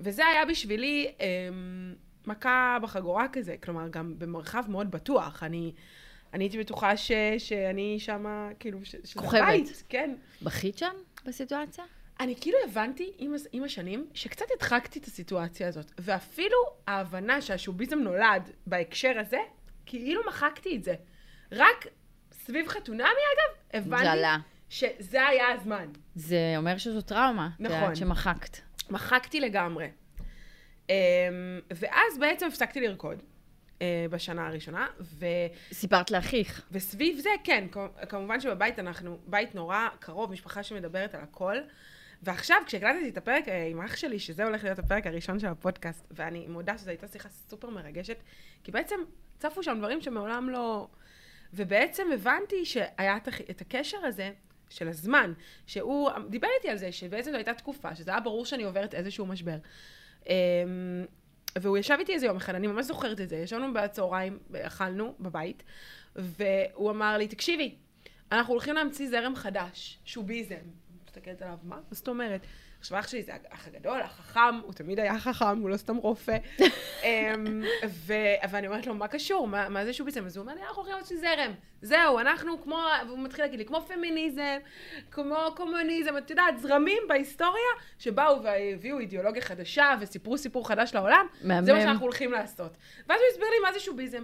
[0.00, 1.94] וזה היה בשבילי אמ,
[2.26, 5.72] מכה בחגורה כזה, כלומר גם במרחב מאוד בטוח, אני...
[6.34, 9.42] אני הייתי בטוחה ש, שאני שמה, כאילו, ש, שזה כוכבת.
[9.42, 10.14] הבית, כן.
[10.42, 10.92] בכית שם
[11.24, 11.84] בסיטואציה?
[12.20, 16.56] אני כאילו הבנתי עם, עם השנים שקצת הדחקתי את הסיטואציה הזאת, ואפילו
[16.86, 19.38] ההבנה שהשוביזם נולד בהקשר הזה,
[19.86, 20.94] כאילו מחקתי את זה.
[21.52, 21.86] רק
[22.32, 24.36] סביב חתונמי אגב, הבנתי עלה.
[24.70, 25.88] שזה היה הזמן.
[26.14, 27.48] זה אומר שזו טראומה.
[27.58, 27.94] נכון.
[27.94, 28.58] שמחקת.
[28.90, 29.88] מחקתי לגמרי.
[30.90, 30.94] אמ,
[31.70, 33.22] ואז בעצם הפסקתי לרקוד
[33.82, 35.26] אה, בשנה הראשונה, ו...
[35.72, 36.66] סיפרת לאחיך.
[36.72, 37.66] וסביב זה, כן,
[38.08, 41.56] כמובן שבבית אנחנו, בית נורא קרוב, משפחה שמדברת על הכל.
[42.22, 46.06] ועכשיו, כשהקלטתי את הפרק אה, עם אח שלי, שזה הולך להיות הפרק הראשון של הפודקאסט,
[46.10, 48.16] ואני מודה שזו הייתה שיחה סופר מרגשת,
[48.64, 48.96] כי בעצם
[49.38, 50.88] צפו שם דברים שמעולם לא...
[51.54, 53.16] ובעצם הבנתי שהיה
[53.50, 54.30] את הקשר הזה
[54.70, 55.32] של הזמן,
[55.66, 59.26] שהוא דיבר איתי על זה, שבעצם זו הייתה תקופה, שזה היה ברור שאני עוברת איזשהו
[59.26, 59.56] משבר.
[60.26, 61.04] אמ,
[61.58, 65.62] והוא ישב איתי איזה יום אחד, אני ממש זוכרת את זה, ישבנו בצהריים, אכלנו בבית,
[66.16, 67.74] והוא אמר לי, תקשיבי,
[68.32, 70.54] אנחנו הולכים להמציא זרם חדש, שוביזם.
[71.06, 71.76] מסתכלת עליו, מה?
[71.76, 72.40] מה זאת אומרת?
[72.84, 76.36] עכשיו, אח שלי זה האח הגדול, החכם, הוא תמיד היה חכם, הוא לא סתם רופא.
[77.02, 79.48] אמ, ו- ואני אומרת לו, מה קשור?
[79.48, 80.26] מה, מה זה שוביזם?
[80.26, 81.52] אז הוא אומר לי, אנחנו הולכים לעשות זרם.
[81.82, 84.58] זהו, אנחנו כמו, והוא מתחיל להגיד לי, כמו פמיניזם,
[85.10, 91.26] כמו קומוניזם, את יודעת, זרמים בהיסטוריה שבאו והביאו אידיאולוגיה חדשה וסיפרו סיפור חדש לעולם.
[91.42, 91.64] מהמם.
[91.64, 92.76] זה מה שאנחנו הולכים לעשות.
[93.08, 94.22] ואז הוא הסביר לי מה זה שוביזם.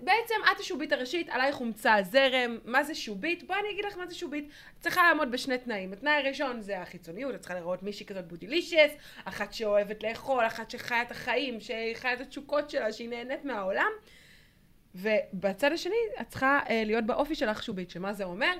[0.00, 3.46] בעצם את השובית הראשית, עלייך הומצא הזרם, מה זה שובית?
[3.46, 4.44] בואי אני אגיד לך מה זה שובית.
[4.44, 5.92] את צריכה לעמוד בשני תנאים.
[5.92, 8.90] התנאי הראשון זה החיצוניות, את צריכה לראות מישהי כזאת בודילישס,
[9.24, 13.90] אחת שאוהבת לאכול, אחת שחיה את החיים, שהיא חיה את התשוקות שלה, שהיא נהנית מהעולם.
[14.94, 18.52] ובצד השני, את צריכה אה, להיות באופי שלך שובית, שמה זה אומר?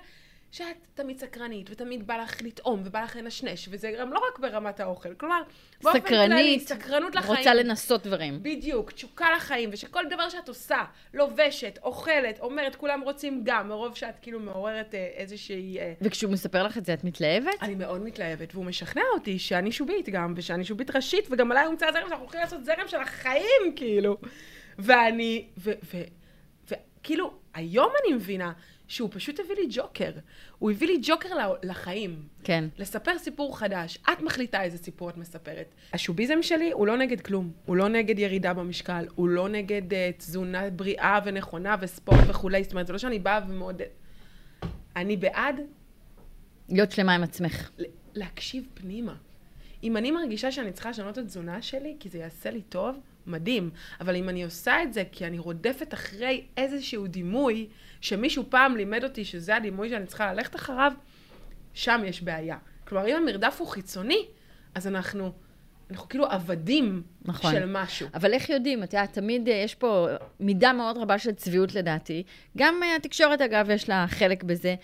[0.52, 4.80] שאת תמיד סקרנית, ותמיד בא לך לטעום, ובא לך לנשנש, וזה גם לא רק ברמת
[4.80, 5.14] האוכל.
[5.14, 5.42] כלומר,
[5.82, 7.36] באופן כללי, סקרנות לחיים.
[7.36, 8.42] רוצה לנסות דברים.
[8.42, 10.84] בדיוק, תשוקה לחיים, ושכל דבר שאת עושה,
[11.14, 15.78] לובשת, אוכלת, אומרת, כולם רוצים גם, מרוב שאת כאילו מעוררת אה, איזושהי...
[15.78, 17.62] אה, וכשהוא מספר לך את זה, את מתלהבת?
[17.62, 21.86] אני מאוד מתלהבת, והוא משכנע אותי שאני שובית גם, ושאני שובית ראשית, וגם עליי הומצא
[21.86, 24.16] הזרם שאנחנו הולכים לעשות זרם של החיים, כאילו.
[24.78, 25.72] ואני, ו...
[25.84, 26.02] ו...
[26.68, 28.52] וכאילו, היום אני מבינה
[28.90, 30.10] שהוא פשוט הביא לי ג'וקר.
[30.58, 32.22] הוא הביא לי ג'וקר ל- לחיים.
[32.44, 32.64] כן.
[32.78, 33.98] לספר סיפור חדש.
[34.12, 35.74] את מחליטה איזה סיפור את מספרת.
[35.92, 37.52] השוביזם שלי הוא לא נגד כלום.
[37.66, 39.06] הוא לא נגד ירידה במשקל.
[39.14, 42.62] הוא לא נגד uh, תזונה בריאה ונכונה וספורט וכולי.
[42.64, 43.86] זאת אומרת, זה לא שאני באה ומעודד...
[44.96, 45.60] אני בעד
[46.68, 47.70] להיות שלמה עם עצמך.
[47.78, 49.14] ל- להקשיב פנימה.
[49.82, 53.70] אם אני מרגישה שאני צריכה לשנות את התזונה שלי, כי זה יעשה לי טוב, מדהים.
[54.00, 57.68] אבל אם אני עושה את זה כי אני רודפת אחרי איזשהו דימוי,
[58.00, 60.92] שמישהו פעם לימד אותי שזה הדימוי שאני צריכה ללכת אחריו,
[61.74, 62.56] שם יש בעיה.
[62.84, 64.26] כלומר, אם המרדף הוא חיצוני,
[64.74, 65.32] אז אנחנו,
[65.90, 67.52] אנחנו כאילו עבדים נכון.
[67.52, 68.08] של משהו.
[68.14, 68.82] אבל איך יודעים?
[68.82, 70.06] את יודעת, תמיד אה, יש פה
[70.40, 72.22] מידה מאוד רבה של צביעות לדעתי.
[72.56, 74.74] גם אה, התקשורת, אגב, יש לה חלק בזה.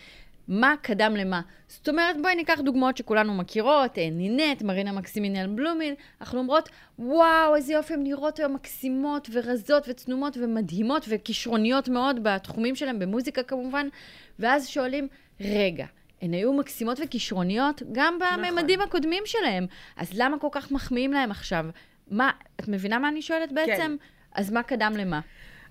[0.49, 1.41] מה קדם למה.
[1.69, 7.57] זאת אומרת, בואי ניקח דוגמאות שכולנו מכירות, אה, נינט, מרינה מקסימינל בלומין, אנחנו אומרות, וואו,
[7.57, 13.89] איזה יופי, הן נראות היום מקסימות ורזות וצנומות ומדהימות וכישרוניות מאוד בתחומים שלהן, במוזיקה כמובן,
[14.39, 15.09] ואז שואלים,
[15.41, 15.87] רגע,
[16.23, 21.67] הן היו מקסימות וכישרוניות גם בממדים הקודמים שלהן, אז למה כל כך מחמיאים להן עכשיו?
[22.11, 23.73] מה, את מבינה מה אני שואלת בעצם?
[23.73, 23.97] כן.
[24.33, 25.21] אז מה קדם למה?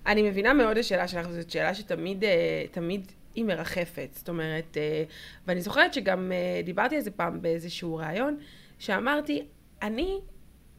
[0.06, 4.08] אני מבינה מאוד השאלה שלך, וזאת שאלה שתמיד אה, תמיד היא מרחפת.
[4.12, 5.04] זאת אומרת, אה,
[5.46, 8.38] ואני זוכרת שגם אה, דיברתי על זה פעם באיזשהו ראיון,
[8.78, 9.46] שאמרתי,
[9.82, 10.20] אני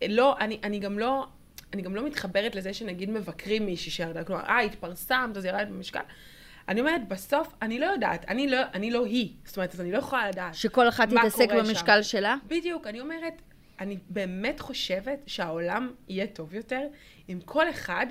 [0.09, 1.27] לא, אני, אני גם לא,
[1.73, 5.99] אני גם לא מתחברת לזה שנגיד מבקרים מישהי שירדה, כלומר, אה, התפרסמת, אז ירדת במשקל.
[6.69, 9.33] אני אומרת, בסוף, אני לא יודעת, אני לא, אני לא היא.
[9.45, 10.55] זאת אומרת, אז אני לא יכולה לדעת.
[10.55, 11.69] שכל אחת תתעסק קורה שם.
[11.69, 12.35] במשקל שלה?
[12.47, 13.41] בדיוק, אני אומרת,
[13.79, 16.81] אני באמת חושבת שהעולם יהיה טוב יותר
[17.29, 18.05] אם כל אחד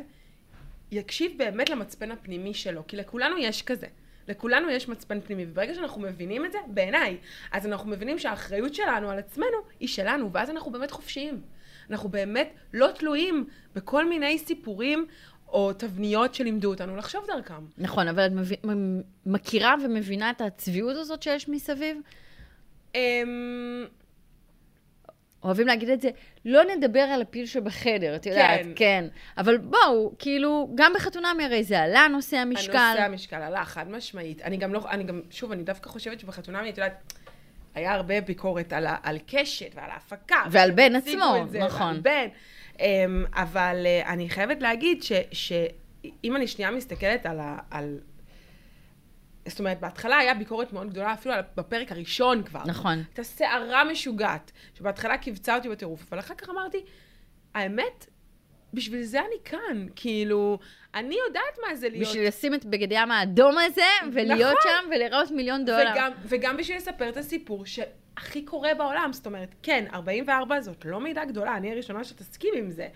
[0.91, 3.87] יקשיב באמת למצפן הפנימי שלו, כי לכולנו יש כזה.
[4.29, 7.17] לכולנו יש מצפן פנימי, וברגע שאנחנו מבינים את זה, בעיניי,
[7.53, 11.41] אז אנחנו מבינים שהאחריות שלנו על עצמנו היא שלנו, ואז אנחנו באמת חופשיים.
[11.91, 15.07] אנחנו באמת לא תלויים בכל מיני סיפורים
[15.49, 17.65] או תבניות שלימדו אותנו לחשוב דרכם.
[17.79, 18.73] נכון, אבל את מב...
[19.27, 21.97] מכירה ומבינה את הצביעות הזאת שיש מסביב?
[22.95, 23.01] אמ,
[25.43, 26.11] אוהבים להגיד את זה,
[26.45, 28.73] לא נדבר על הפיל שבחדר, את יודעת, כן.
[28.77, 29.05] כן.
[29.39, 32.77] אבל בואו, כאילו, גם בחתונמי הרי זה עלה נושא המשקל.
[32.77, 34.43] הנושא המשקל עלה, חד משמעית.
[34.43, 37.13] אני גם לא, אני גם, שוב, אני דווקא חושבת שבחתונמי, את יודעת,
[37.75, 40.43] היה הרבה ביקורת על, על קשת ועל ההפקה.
[40.51, 41.87] ועל בן עצמו, זה, נכון.
[41.87, 42.29] ועל בן.
[42.81, 47.99] אמ, אבל אה, אני חייבת להגיד ש, שאם אני שנייה מסתכלת על, ה, על...
[49.47, 52.63] זאת אומרת, בהתחלה היה ביקורת מאוד גדולה, אפילו בפרק הראשון כבר.
[52.67, 52.99] נכון.
[53.09, 56.85] הייתה סערה משוגעת, שבהתחלה קיבצה אותי בטירוף, אבל אחר כך אמרתי,
[57.55, 58.07] האמת,
[58.75, 59.87] בשביל זה אני כאן.
[59.97, 60.59] כאילו,
[60.95, 62.09] אני יודעת מה זה להיות...
[62.09, 63.83] בשביל לשים את בגד ים האדום הזה,
[64.13, 64.71] ולהיות נכון.
[64.85, 65.91] שם ולראות מיליון דולר.
[65.93, 69.11] וגם, וגם בשביל לספר את הסיפור שהכי קורה בעולם.
[69.13, 72.89] זאת אומרת, כן, 44 זאת לא מידה גדולה, אני הראשונה שתסכים עם זה.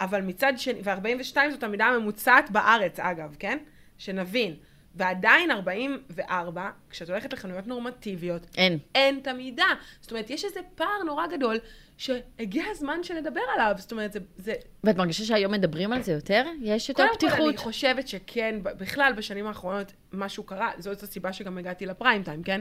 [0.00, 3.58] אבל מצד שני, ו-42 זאת המידה הממוצעת בארץ, אגב, כן?
[3.98, 4.56] שנבין.
[4.94, 8.78] ועדיין 44, כשאת הולכת לחנויות נורמטיביות, אין.
[8.94, 9.68] אין את המידה.
[10.00, 11.58] זאת אומרת, יש איזה פער נורא גדול,
[12.00, 13.74] שהגיע הזמן שנדבר עליו.
[13.78, 14.20] זאת אומרת, זה...
[14.36, 14.54] זה...
[14.84, 16.44] ואת מרגישה שהיום מדברים על זה יותר?
[16.62, 17.48] יש יותר קודם כל, פתיחות?
[17.48, 22.60] אני חושבת שכן, בכלל, בשנים האחרונות משהו קרה, זאת הסיבה שגם הגעתי לפריים טיים, כן?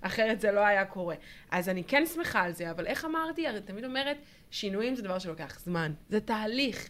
[0.00, 1.14] אחרת זה לא היה קורה.
[1.50, 3.46] אז אני כן שמחה על זה, אבל איך אמרתי?
[3.46, 4.16] הרי תמיד אומרת,
[4.50, 5.92] שינויים זה דבר שלוקח זמן.
[6.08, 6.88] זה תהליך.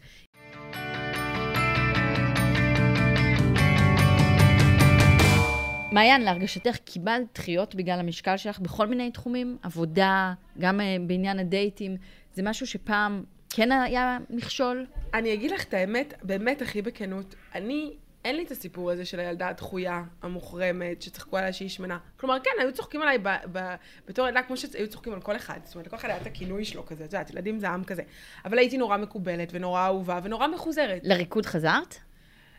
[5.93, 9.59] מעיין, להרגשתך קיבלת דחיות בגלל המשקל שלך בכל מיני תחומים?
[9.63, 11.97] עבודה, גם אה, בעניין הדייטים.
[12.35, 14.87] זה משהו שפעם כן היה מכשול?
[15.15, 17.93] אני אגיד לך את האמת, באמת הכי בכנות, אני
[18.25, 21.99] אין לי את הסיפור הזה של הילדה הדחויה, המוחרמת, שצחקו עליה שהיא שמנה.
[22.17, 23.75] כלומר, כן, היו צוחקים עליי ב, ב,
[24.09, 25.61] בתור ילדה כמו שהיו צוחקים על כל אחד.
[25.65, 28.03] זאת אומרת, לכל אחד היה את הכינוי שלו כזה, את יודעת, ילדים זה עם כזה.
[28.45, 31.01] אבל הייתי נורא מקובלת, ונורא אהובה, ונורא מחוזרת.
[31.05, 31.95] לריקוד חזרת?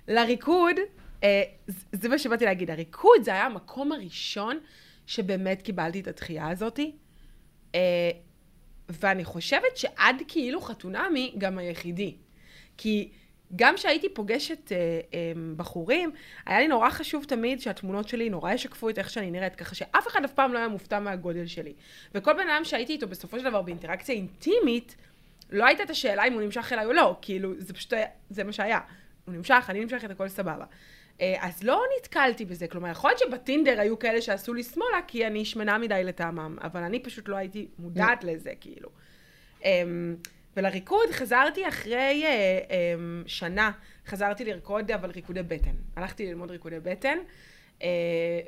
[0.07, 0.75] לריקוד,
[1.91, 4.59] זה מה שבאתי להגיד, הריקוד זה היה המקום הראשון
[5.07, 6.91] שבאמת קיבלתי את הדחייה הזאתי.
[7.75, 8.11] אה,
[8.89, 12.15] ואני חושבת שעד כאילו חתונמי, גם היחידי.
[12.77, 13.11] כי
[13.55, 14.77] גם כשהייתי פוגשת אה,
[15.13, 16.11] אה, בחורים,
[16.45, 20.07] היה לי נורא חשוב תמיד שהתמונות שלי נורא ישקפו את איך שאני נראית, ככה שאף
[20.07, 21.73] אחד אף פעם לא היה מופתע מהגודל שלי.
[22.15, 24.95] וכל בן אדם שהייתי איתו בסופו של דבר באינטראקציה אינטימית,
[25.49, 28.43] לא הייתה את השאלה אם הוא נמשך אליי או לא, כאילו, זה פשוט היה, זה
[28.43, 28.79] מה שהיה.
[29.25, 30.65] הוא נמשך, אני נמשכת, הכל סבבה.
[31.21, 35.27] אה, אז לא נתקלתי בזה, כלומר, יכול להיות שבטינדר היו כאלה שעשו לי שמאלה, כי
[35.27, 38.89] אני שמנה מדי לטעמם, אבל אני פשוט לא הייתי מודעת לזה, כאילו.
[39.65, 40.15] אמ,
[40.57, 43.71] ולריקוד חזרתי אחרי אה, אמ, שנה,
[44.07, 45.75] חזרתי לרקוד, אבל ריקודי בטן.
[45.95, 47.17] הלכתי ללמוד ריקודי בטן,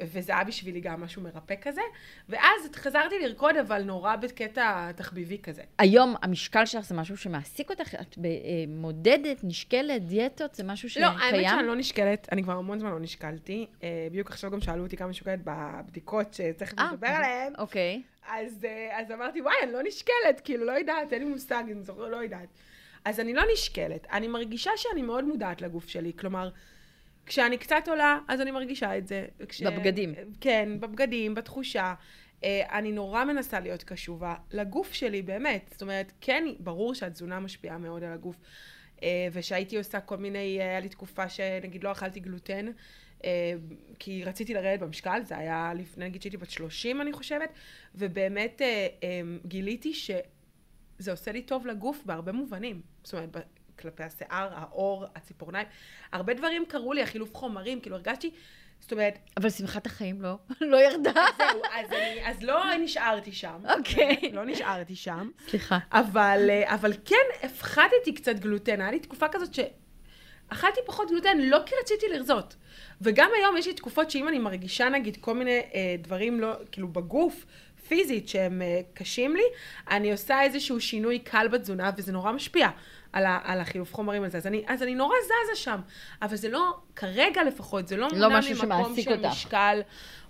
[0.07, 1.81] וזה היה בשבילי גם משהו מרפא כזה,
[2.29, 5.61] ואז חזרתי לרקוד, אבל נורא בקטע תחביבי כזה.
[5.77, 7.95] היום המשקל שלך זה משהו שמעסיק אותך?
[7.95, 8.31] את אה,
[8.67, 10.55] מודדת, נשקלת, דיאטות?
[10.55, 11.05] זה משהו שקיים?
[11.05, 13.67] לא, האמת שאני לא נשקלת, אני כבר המון זמן לא נשקלתי.
[13.83, 17.53] אה, בדיוק עכשיו גם שאלו אותי כמה שוקלת בבדיקות שתכף אה, נדבר עליהן.
[17.57, 18.01] אוקיי.
[18.29, 21.83] אז, אה, אז אמרתי, וואי, אני לא נשקלת, כאילו, לא יודעת, אין לי מושג, אני
[21.83, 22.47] זוכר, לא יודעת.
[23.05, 24.07] אז אני לא נשקלת.
[24.11, 26.11] אני מרגישה שאני מאוד מודעת לגוף שלי.
[26.19, 26.49] כלומר,
[27.25, 29.25] כשאני קצת עולה, אז אני מרגישה את זה.
[29.49, 29.61] כש...
[29.61, 30.13] בבגדים.
[30.41, 31.93] כן, בבגדים, בתחושה.
[32.43, 35.69] אה, אני נורא מנסה להיות קשובה לגוף שלי, באמת.
[35.71, 38.35] זאת אומרת, כן, ברור שהתזונה משפיעה מאוד על הגוף.
[39.03, 42.71] אה, ושהייתי עושה כל מיני, היה לי תקופה שנגיד לא אכלתי גלוטן,
[43.25, 43.53] אה,
[43.99, 47.49] כי רציתי לרדת במשקל, זה היה לפני, נגיד שהייתי בת 30 אני חושבת,
[47.95, 52.81] ובאמת אה, אה, גיליתי שזה עושה לי טוב לגוף בהרבה מובנים.
[53.03, 53.37] זאת אומרת,
[53.79, 55.67] כלפי השיער, העור, הציפורניים,
[56.11, 58.31] הרבה דברים קרו לי, החילוף חומרים, כאילו הרגשתי,
[58.83, 60.37] זאת אומרת, אבל שמחת החיים לא,
[60.71, 61.11] לא ירדה.
[61.37, 63.61] זהו, אז, אני, אז לא נשארתי שם.
[63.77, 64.31] אוקיי.
[64.33, 65.29] לא נשארתי שם.
[65.49, 65.79] סליחה.
[65.91, 68.81] אבל, אה, אבל כן הפחדתי קצת גלוטן.
[68.81, 72.55] היה לי תקופה כזאת שאכלתי פחות גלוטן, לא כי רציתי לרזות.
[73.01, 76.87] וגם היום יש לי תקופות שאם אני מרגישה נגיד כל מיני אה, דברים לא, כאילו
[76.87, 77.45] בגוף,
[77.87, 79.43] פיזית, שהם אה, קשים לי,
[79.89, 82.69] אני עושה איזשהו שינוי קל בתזונה, וזה נורא משפיע
[83.13, 84.37] על, ה, על החילוף חומרים הזה.
[84.37, 85.79] אז אני, אז אני נורא זזה שם.
[86.21, 89.25] אבל זה לא, כרגע לפחות, זה לא לא מונע ממקום של אותך.
[89.25, 89.81] משקל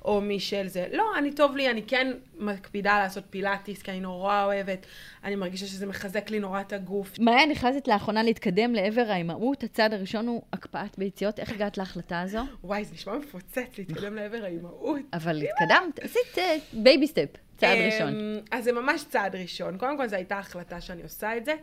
[0.06, 0.88] או משל זה.
[0.92, 4.86] לא, אני טוב לי, אני כן מקפידה לעשות פילאטיס, כי אני נורא אוהבת.
[5.24, 7.20] אני מרגישה שזה מחזק לי נורא את הגוף.
[7.20, 9.64] מעיין, החלטת לאחרונה להתקדם לעבר האימהות.
[9.64, 11.40] הצעד הראשון הוא הקפאת ביציות.
[11.40, 12.40] איך הגעת להחלטה הזו?
[12.64, 15.02] וואי, זה נשמע מפוצץ להתקדם לעבר האימהות.
[15.14, 16.38] אבל התקדמת, עשית
[16.74, 18.14] baby step, צעד אמ, ראשון.
[18.52, 19.78] אז זה ממש צעד ראשון.
[19.78, 21.54] קודם כל, זו הייתה החלטה שאני עושה את זה.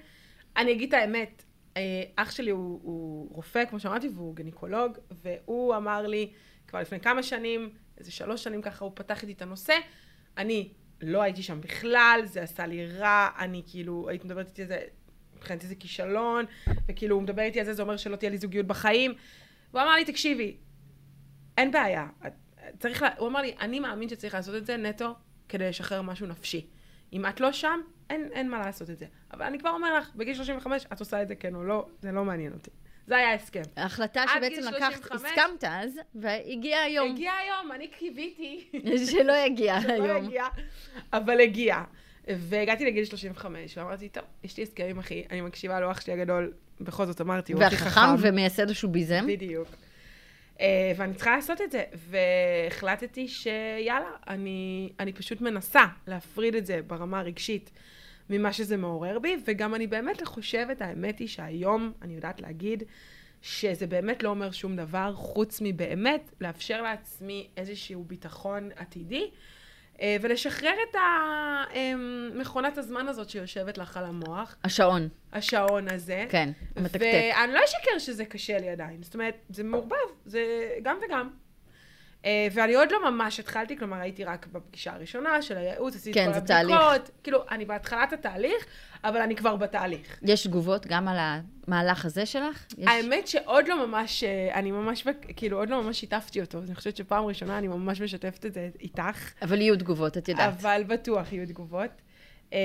[0.56, 1.42] אני אגיד את האמת,
[1.76, 6.32] אה, אח שלי הוא, הוא רופא, כמו שאמרתי, והוא גניקולוג, והוא אמר לי
[6.68, 9.74] כבר לפני כמה שנים, איזה שלוש שנים ככה, הוא פתח איתי את הנושא.
[10.36, 14.68] אני לא הייתי שם בכלל, זה עשה לי רע, אני כאילו, היית מדברת איתי על
[14.68, 14.80] זה,
[15.36, 16.44] מבחינתי זה כישלון,
[16.88, 19.14] וכאילו הוא מדבר איתי על זה, זה אומר שלא תהיה לי זוגיות בחיים.
[19.70, 20.56] הוא אמר לי, תקשיבי,
[21.58, 22.06] אין בעיה.
[22.78, 23.08] צריך, לה...
[23.18, 25.14] הוא אמר לי, אני מאמין שצריך לעשות את זה נטו
[25.48, 26.66] כדי לשחרר משהו נפשי.
[27.12, 29.06] אם את לא שם, אין, אין מה לעשות את זה.
[29.32, 32.12] אבל אני כבר אומר לך, בגיל 35 את עושה את זה כן או לא, זה
[32.12, 32.70] לא מעניין אותי.
[33.06, 33.62] זה היה ההסכם.
[33.76, 35.30] ההחלטה שבעצם לקחת, 35?
[35.30, 37.10] הסכמת אז, והגיע היום.
[37.10, 38.68] הגיע היום, אני קיוויתי.
[39.10, 40.24] שלא יגיע שלא היום.
[40.24, 40.44] הגיע,
[41.12, 41.82] אבל הגיע.
[42.28, 46.12] והגעתי לגיל 35, ואמרתי, טוב, יש לי הסכם עם אחי, אני מקשיבה לו, אח שלי
[46.12, 48.28] הגדול, בכל זאת אמרתי, הוא הכי והחכם חכם.
[48.28, 49.24] ומייסד השוביזם.
[49.28, 49.68] בדיוק.
[50.60, 56.80] אה, ואני צריכה לעשות את זה, והחלטתי שיאללה, אני, אני פשוט מנסה להפריד את זה
[56.86, 57.70] ברמה הרגשית
[58.30, 62.82] ממה שזה מעורר בי, וגם אני באמת חושבת, האמת היא שהיום אני יודעת להגיד
[63.42, 69.30] שזה באמת לא אומר שום דבר, חוץ מבאמת לאפשר לעצמי איזשהו ביטחון עתידי,
[70.00, 76.26] אה, ולשחרר את ה- אמ, מכונת הזמן הזאת שיושבת לך על המוח, השעון, השעון הזה.
[76.30, 77.00] כן, המתקתק.
[77.36, 79.02] ואני לא אשקר שזה קשה לי עדיין.
[79.02, 80.42] זאת אומרת, זה מעורבב, זה
[80.82, 81.30] גם וגם.
[82.24, 86.28] אה, ואני עוד לא ממש התחלתי, כלומר הייתי רק בפגישה הראשונה של הייעוץ, עשיתי כן,
[86.28, 86.76] את כל זה תהליך.
[86.80, 87.10] הבדיקות.
[87.22, 88.66] כאילו, אני בהתחלת התהליך,
[89.04, 90.18] אבל אני כבר בתהליך.
[90.22, 92.66] יש תגובות גם על המהלך הזה שלך?
[92.78, 92.88] יש...
[92.88, 95.06] האמת שעוד לא ממש, אה, אני ממש,
[95.36, 96.58] כאילו, עוד לא ממש שיתפתי אותו.
[96.58, 99.32] אני חושבת שפעם ראשונה אני ממש משתפת את זה איתך.
[99.42, 100.54] אבל יהיו תגובות, את יודעת.
[100.60, 101.90] אבל בטוח יהיו תגובות.
[102.52, 102.58] אמ,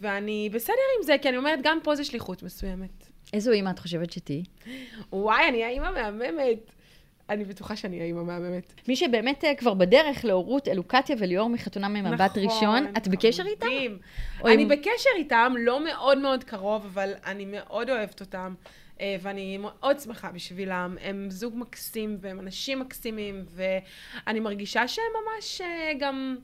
[0.00, 3.06] ואני בסדר עם זה, כי אני אומרת, גם פה זה שליחות מסוימת.
[3.32, 4.42] איזו אימא את חושבת שתהיי?
[5.12, 6.72] וואי, אני האימא מהממת.
[7.30, 8.72] אני בטוחה שאני האימא מהממת.
[8.88, 13.66] מי שבאמת אה, כבר בדרך להורות, אלו קטיה וליאור מחתונה ממבט ראשון, את בקשר איתם?
[14.44, 18.54] אני עם- בקשר איתם, לא מאוד מאוד קרוב, אבל אני מאוד אוהבת אותם.
[19.00, 20.96] אה, ואני מאוד שמחה בשבילם.
[21.00, 26.36] הם זוג מקסים והם אנשים מקסימים, ואני מרגישה שהם ממש אה, גם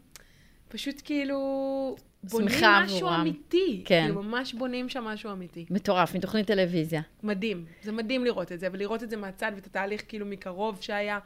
[0.69, 3.21] פשוט כאילו בונים משהו עבורם.
[3.21, 3.83] אמיתי.
[3.85, 4.03] כן.
[4.07, 5.67] כאילו ממש בונים שם משהו אמיתי.
[5.71, 7.01] מטורף, מתוכנית טלוויזיה.
[7.23, 7.65] מדהים.
[7.83, 11.19] זה מדהים לראות את זה, ולראות את זה מהצד ואת התהליך כאילו מקרוב שהיה,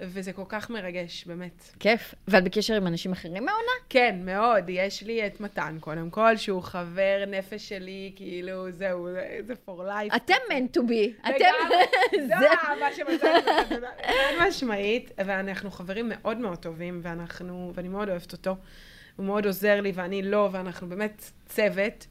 [0.00, 1.62] וזה כל כך מרגש, באמת.
[1.80, 2.14] כיף.
[2.28, 3.72] ואת בקשר עם אנשים אחרים מהעונה?
[3.88, 4.64] כן, מאוד.
[4.68, 9.08] יש לי את מתן, קודם כל, שהוא חבר נפש שלי, כאילו, זהו,
[9.46, 10.16] זה- for life.
[10.16, 11.28] אתם meant to be.
[11.28, 11.34] אתם...
[11.34, 11.84] לגמרי.
[12.28, 13.50] זה- האהבה שמצאתי.
[14.06, 18.56] חד משמעית, ואנחנו חברים מאוד מאוד טובים, ואנחנו, ואני מאוד אוהבת אותו.
[19.16, 22.06] הוא מאוד עוזר לי, ואני לא, ואנחנו באמת צוות.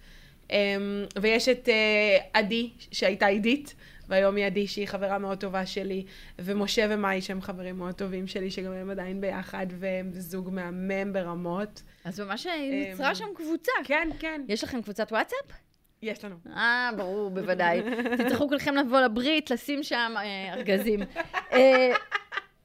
[0.52, 3.76] אמ, ויש את אה, עדי, שהייתה עידית,
[4.08, 6.06] והיום היא עדי, שהיא חברה מאוד טובה שלי,
[6.40, 11.82] ומשה ומאי, שהם חברים מאוד טובים שלי, שגם הם עדיין ביחד, והם זוג מהמם ברמות.
[12.06, 13.72] אז ממש אמ, נוצרה שם קבוצה.
[13.84, 15.52] כן, כן, יש לכם קבוצת וואטסאפ?
[16.02, 16.36] יש לנו.
[16.56, 17.82] אה, ברור, בוודאי.
[18.18, 21.00] תצטרכו כולכם לבוא לברית, לשים שם אה, ארגזים.
[21.54, 21.92] אה,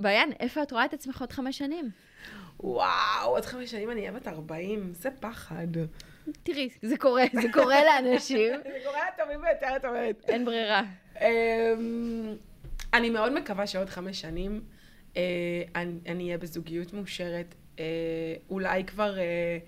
[0.01, 1.91] ביאן, איפה את רואה את עצמך עוד חמש שנים?
[2.61, 5.67] וואו, עוד חמש שנים אני אהיה בת 40, זה פחד.
[6.43, 8.53] תראי, זה קורה, זה קורה לאנשים.
[8.73, 10.25] זה קורה הטובים ביותר, את אומרת.
[10.29, 10.83] אין ברירה.
[11.21, 12.35] אמ,
[12.95, 14.61] אני מאוד מקווה שעוד חמש שנים
[15.17, 15.63] אה,
[16.07, 17.85] אני אהיה בזוגיות מאושרת, אה,
[18.51, 19.59] אולי כבר אה,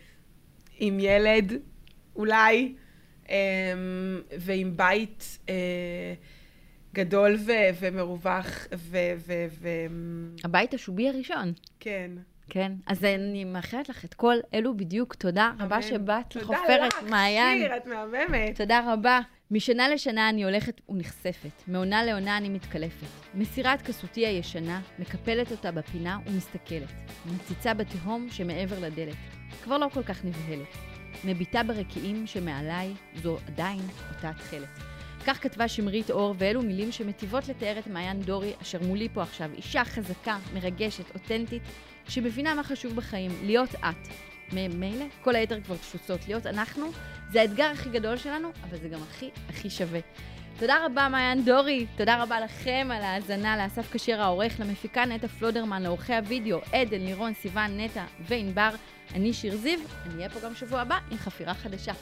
[0.79, 1.53] עם ילד,
[2.17, 2.75] אולי,
[3.29, 3.35] אמ,
[4.39, 5.39] ועם בית
[6.95, 7.39] גדול
[7.81, 9.69] ומרווח, ו- ו- ו-
[10.45, 11.53] הבית השובי הראשון.
[11.81, 12.11] כן.
[12.49, 15.15] כן, אז אני מאחלת לך את כל אלו בדיוק.
[15.15, 15.83] תודה רבה אמן.
[15.83, 17.59] שבאת תודה לחופרת, לך, מעיין.
[17.59, 18.57] שיר, את מהממת.
[18.57, 19.21] תודה רבה.
[19.51, 23.07] משנה לשנה אני הולכת ונחשפת, מעונה לעונה אני מתקלפת.
[23.35, 26.93] מסירה את כסותי הישנה, מקפלת אותה בפינה ומסתכלת.
[27.27, 29.17] מציצה בתהום שמעבר לדלת.
[29.65, 30.69] כבר לא כל כך נבהלת.
[31.25, 33.81] מביטה ברקיעים שמעליי, זו עדיין
[34.15, 34.69] אותה תכלת.
[35.27, 39.51] כך כתבה שמרית אור, ואלו מילים שמטיבות לתאר את מעיין דורי, אשר מולי פה עכשיו,
[39.57, 41.63] אישה חזקה, מרגשת, אותנטית,
[42.09, 44.09] שמבינה מה חשוב בחיים, להיות את.
[44.53, 46.21] ממילא, כל היתר כבר תפוצות.
[46.29, 46.91] להיות אנחנו,
[47.31, 50.01] זה האתגר הכי גדול שלנו, אבל זה גם הכי הכי שווה.
[50.59, 51.87] תודה רבה, מעיין דורי.
[51.97, 57.35] תודה רבה לכם על ההאזנה, לאסף כשר העורך, למפיקה נטע פלודרמן, לעורכי הוידאו, עדן, לירון,
[57.35, 58.71] סיוון, נטע וענבר.
[59.15, 61.93] אני שיר זיו, אני אהיה פה גם שבוע הבא עם חפירה חדשה.